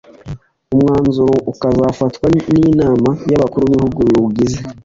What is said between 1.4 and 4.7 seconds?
ukazafatwa n’Inama y’Abakuru b’Ibihugu biwugize